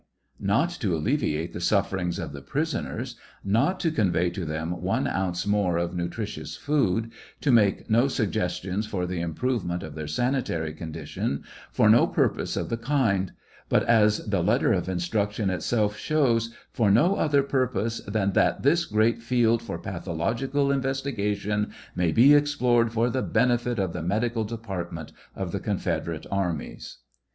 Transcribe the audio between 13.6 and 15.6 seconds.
but, as the letter of instructions